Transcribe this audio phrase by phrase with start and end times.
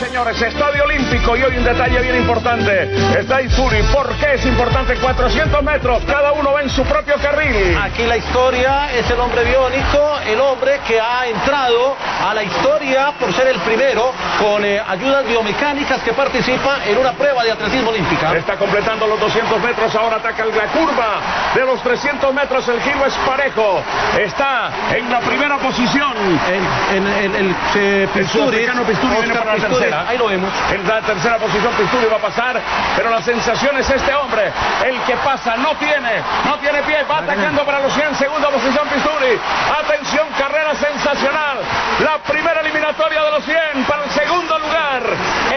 [0.00, 2.90] señores, Estadio Olímpico y hoy un detalle bien importante.
[3.18, 3.82] Está Izuri.
[3.92, 4.94] ¿Por qué es importante?
[4.96, 7.76] 400 metros, cada uno va en su propio carril.
[7.82, 13.12] Aquí la historia es el hombre biónico, el hombre que ha entrado a la historia
[13.18, 17.90] por ser el primero con eh, ayudas biomecánicas que participa en una prueba de atletismo
[17.90, 18.34] olímpica.
[18.36, 21.20] Está completando los 200 metros, ahora ataca la curva
[21.54, 23.82] de los 300 metros, el giro es parejo.
[24.18, 26.12] Está en la primera posición.
[26.48, 30.08] En, en- en el eh, Pisturi, sudafricano Pisturi viene Oscar para la Pisturi, tercera.
[30.08, 30.50] ahí lo vemos.
[30.72, 32.60] En la tercera posición Pisturi va a pasar,
[32.96, 34.52] pero la sensación es este hombre,
[34.86, 38.88] el que pasa, no tiene, no tiene pie, va atacando para los 100, segunda posición
[38.88, 39.38] Pisturi.
[39.84, 41.58] Atención, carrera sensacional.
[42.04, 45.02] La primera eliminatoria de los 100 para el segundo lugar.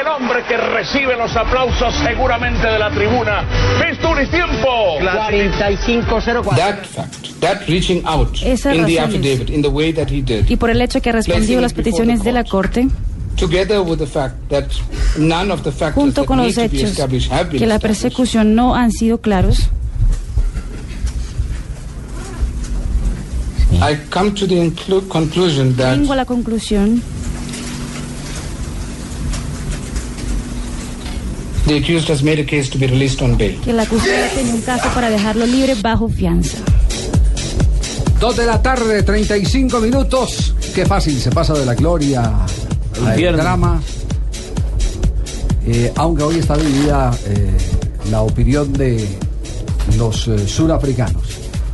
[0.00, 3.44] El hombre que recibe los aplausos seguramente de la tribuna.
[3.80, 4.98] Pisturi, tiempo.
[5.00, 6.56] 4504.
[6.56, 10.48] That fact, that reaching out Esas in the affidavit, in the way that he did,
[10.48, 12.88] Y por el hecho que respondió las peticiones de la Corte,
[13.40, 14.66] together with the fact that
[15.18, 18.54] none of the factors junto con los hechos established have been que la established, persecución
[18.54, 19.70] no han sido claros,
[23.82, 24.70] I come to the
[25.08, 27.02] conclusion that vengo a la conclusión
[31.66, 33.58] the accused has made a case to be released on bail.
[33.62, 36.58] que la acusada tenía un caso para dejarlo libre bajo fianza.
[38.18, 40.54] Dos de la tarde, 35 minutos.
[40.74, 42.30] Qué fácil se pasa de la gloria
[42.98, 43.42] Infierno.
[43.42, 43.80] drama.
[45.66, 47.56] Eh, aunque hoy está dividida eh,
[48.10, 49.06] la opinión de
[49.96, 51.22] los eh, surafricanos.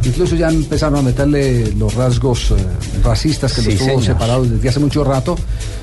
[0.05, 2.55] Incluso ya empezaron a meterle los rasgos eh,
[3.03, 5.36] racistas que Sí, los tuvo separados desde hace mucho rato.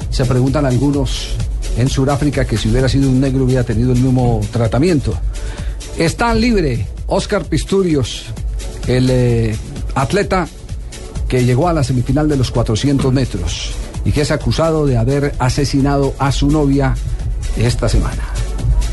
[0.09, 1.29] Se preguntan algunos
[1.77, 5.13] en Sudáfrica que si hubiera sido un negro hubiera tenido el mismo tratamiento.
[5.97, 8.25] Está libre Oscar Pistorius,
[8.87, 9.55] el
[9.95, 10.47] atleta
[11.27, 13.71] que llegó a la semifinal de los 400 metros
[14.05, 16.95] y que es acusado de haber asesinado a su novia
[17.57, 18.23] esta semana.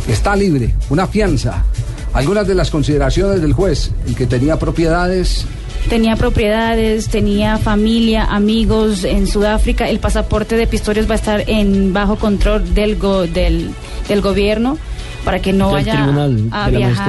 [0.09, 1.65] Está libre, una fianza.
[2.13, 5.47] Algunas de las consideraciones del juez, el que tenía propiedades,
[5.89, 9.89] Tenía propiedades, tenía familia, amigos en Sudáfrica.
[9.89, 13.71] El pasaporte de Pistorius va a estar en bajo control del, go- del,
[14.07, 14.77] del gobierno
[15.25, 17.07] para que no Del vaya tribunal, a de la viajar.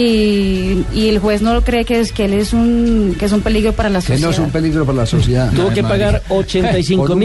[0.00, 3.40] Y, y el juez no cree que es que él es un que es un
[3.40, 4.28] peligro para la que sociedad.
[4.28, 5.52] no es un peligro para la sociedad.
[5.52, 6.44] Tuvo que pagar Con un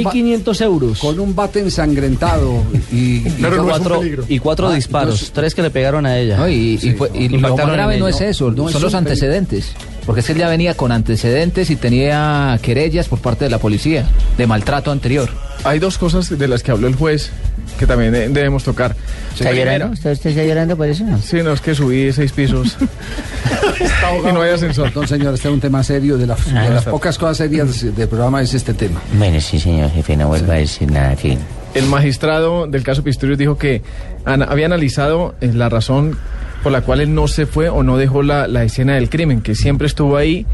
[0.03, 0.97] ba- 85.500 euros.
[0.99, 5.61] Con un bate ensangrentado y, y- cuatro, y cuatro Ah, disparos, no es- tres que
[5.61, 6.37] le pegaron a ella.
[6.37, 8.95] No, y, y fue- y lo más grave no es eso, No, son es los
[8.95, 9.71] antecedentes.
[10.05, 13.57] Porque es que él ya venía con antecedentes y tenía querellas por parte de la
[13.59, 14.05] policía
[14.37, 15.29] de maltrato anterior.
[15.63, 17.31] Hay dos cosas de las que habló el juez
[17.79, 18.95] que también debemos tocar.
[19.31, 19.93] ¿Está Primero- llorando?
[19.93, 21.05] ¿Usted, usted está llorando por eso?
[21.23, 22.77] Sí, no, es que subí seis pisos
[24.29, 24.85] y no hay ascensor.
[24.91, 26.17] Perdón, señor, este es un tema serio.
[26.17, 29.01] De, las- de las pocas cosas serias del programa es este tema.
[29.17, 31.37] Bueno, sí, señor jefe, no vuelva a decir nada que...
[31.73, 33.81] El magistrado del caso Pistorius dijo que
[34.25, 36.17] ana- había analizado eh, la razón
[36.63, 39.41] por la cual él no se fue o no dejó la, la escena del crimen,
[39.41, 40.45] que siempre estuvo ahí,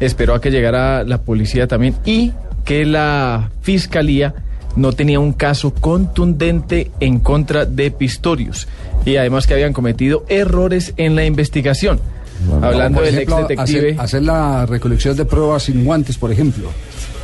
[0.00, 2.32] esperó a que llegara la policía también y
[2.64, 4.34] que la fiscalía
[4.76, 8.68] no tenía un caso contundente en contra de Pistorius
[9.04, 12.00] y además que habían cometido errores en la investigación.
[12.62, 16.70] Hablando del ex detective, hacer, hacer la recolección de pruebas sin guantes, por ejemplo.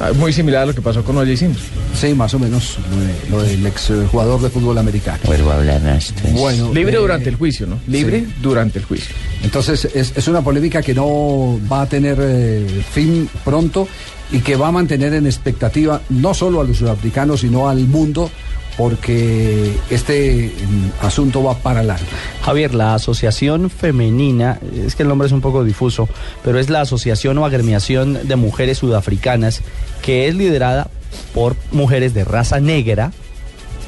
[0.00, 1.36] Ah, muy similar a lo que pasó con O.J.
[1.36, 1.66] Simpson.
[1.94, 5.18] Sí, más o menos, lo, de- lo del ex eh, jugador de fútbol americano.
[5.24, 6.32] Vuelvo a hablar entonces.
[6.32, 7.78] Bueno, Libre eh, durante el juicio, ¿no?
[7.86, 8.34] Libre sí.
[8.42, 9.14] durante el juicio.
[9.42, 13.86] Entonces es, es una polémica que no va a tener eh, fin pronto
[14.32, 18.30] y que va a mantener en expectativa no solo a los sudafricanos, sino al mundo,
[18.76, 22.06] porque este mm, asunto va para largo.
[22.42, 26.08] Javier, la Asociación Femenina, es que el nombre es un poco difuso,
[26.42, 29.62] pero es la Asociación o Agremiación de Mujeres Sudafricanas,
[30.02, 30.88] que es liderada
[31.32, 33.12] por mujeres de raza negra,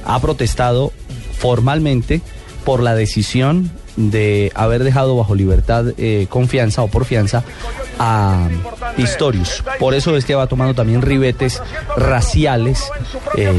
[0.05, 0.93] ha protestado
[1.37, 2.21] formalmente
[2.65, 7.43] por la decisión de haber dejado bajo libertad eh, confianza o por fianza
[7.99, 8.49] a
[8.97, 9.65] Pistorius.
[9.79, 11.63] Por eso es que va tomando también ribetes
[11.97, 12.91] raciales,
[13.37, 13.59] eh,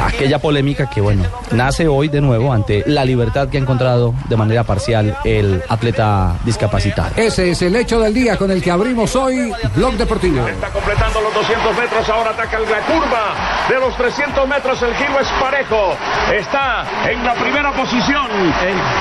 [0.00, 4.36] aquella polémica que, bueno, nace hoy de nuevo ante la libertad que ha encontrado de
[4.36, 7.10] manera parcial el atleta discapacitado.
[7.16, 10.46] Ese es el hecho del día con el que abrimos hoy Blog Deportivo.
[10.46, 13.34] Está completando los 200 metros, ahora ataca la curva
[13.68, 15.96] de los 300 metros, el giro es parejo.
[16.32, 18.26] Está en la primera posición.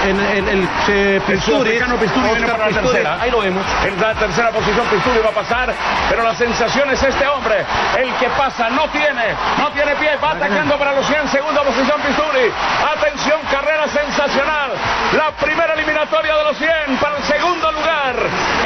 [0.08, 1.80] En- el eh, Pisturi,
[3.21, 3.65] ahí lo vemos.
[3.86, 5.74] En la tercera posición Pisturi va a pasar,
[6.10, 7.65] pero la sensación es este hombre,
[7.98, 12.01] el que pasa, no tiene, no tiene pie, va atacando para los 100, segunda posición
[12.01, 12.51] Pisturi.
[12.98, 14.71] Atención, carrera sensacional.
[15.18, 18.16] La primera eliminatoria de los 100 para el segundo lugar.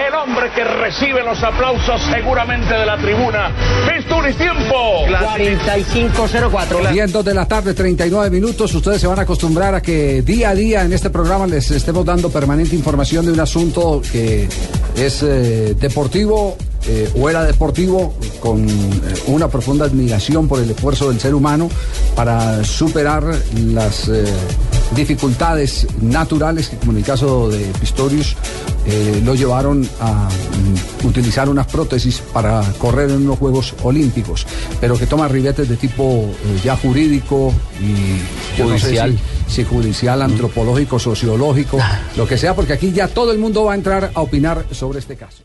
[0.06, 3.52] El hombre que recibe los aplausos seguramente de la tribuna.
[3.88, 5.06] Pisturis, tiempo.
[5.08, 6.88] 4504.
[6.92, 8.74] 10 de la tarde, 39 minutos.
[8.74, 12.04] Ustedes se van a acostumbrar a que día a día en este programa les estemos
[12.04, 14.50] dando permanente información de un asunto que
[14.96, 16.58] es eh, deportivo
[16.90, 18.72] eh, o era deportivo con eh,
[19.28, 21.70] una profunda admiración por el esfuerzo del ser humano
[22.16, 23.26] para superar
[23.66, 24.24] las eh,
[24.96, 28.36] dificultades naturales que como en el caso de Pistorius
[28.86, 30.30] eh, lo llevaron a
[31.04, 34.46] mm, utilizar unas prótesis para correr en unos Juegos Olímpicos,
[34.80, 36.04] pero que toma ribetes de tipo
[36.46, 39.12] eh, ya jurídico y yo no sé Judicial.
[39.12, 41.78] si- si judicial, antropológico, sociológico,
[42.18, 45.00] lo que sea, porque aquí ya todo el mundo va a entrar a opinar sobre
[45.00, 45.38] este caso.